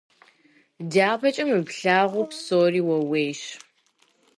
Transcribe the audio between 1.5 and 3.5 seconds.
плъагъу псори ууейщ.